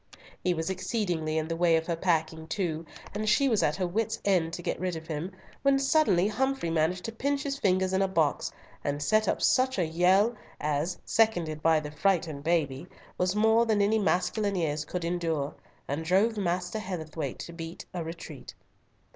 He 0.43 0.55
was 0.55 0.71
exceedingly 0.71 1.37
in 1.37 1.47
the 1.47 1.55
way 1.55 1.75
of 1.75 1.85
her 1.85 1.95
packing 1.95 2.47
too, 2.47 2.87
and 3.13 3.29
she 3.29 3.47
was 3.47 3.61
at 3.61 3.75
her 3.75 3.85
wit's 3.85 4.19
end 4.25 4.51
to 4.53 4.63
get 4.63 4.79
rid 4.79 4.95
of 4.95 5.05
him, 5.05 5.31
when 5.61 5.77
suddenly 5.77 6.27
Humfrey 6.27 6.71
managed 6.71 7.03
to 7.05 7.11
pinch 7.11 7.43
his 7.43 7.59
fingers 7.59 7.93
in 7.93 8.01
a 8.01 8.07
box, 8.07 8.51
and 8.83 8.99
set 9.03 9.27
up 9.27 9.43
such 9.43 9.77
a 9.77 9.85
yell, 9.85 10.35
as, 10.59 10.97
seconded 11.05 11.61
by 11.61 11.79
the 11.79 11.91
frightened 11.91 12.43
baby, 12.43 12.87
was 13.19 13.35
more 13.35 13.67
than 13.67 13.79
any 13.79 13.99
masculine 13.99 14.55
ears 14.55 14.85
could 14.85 15.05
endure, 15.05 15.53
and 15.87 16.03
drove 16.03 16.35
Master 16.35 16.79
Heatherthwayte 16.79 17.37
to 17.37 17.53
beat 17.53 17.85
a 17.93 18.03
retreat. 18.03 18.55